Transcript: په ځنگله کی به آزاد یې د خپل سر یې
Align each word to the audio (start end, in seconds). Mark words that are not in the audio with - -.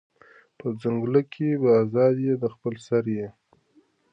په 0.57 0.67
ځنگله 0.81 1.21
کی 1.33 1.49
به 1.61 1.69
آزاد 1.81 2.15
یې 2.25 2.33
د 2.41 2.43
خپل 2.53 2.73
سر 2.87 3.03
یې 3.17 3.27